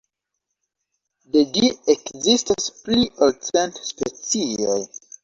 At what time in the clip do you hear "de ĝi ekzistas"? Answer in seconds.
1.35-2.71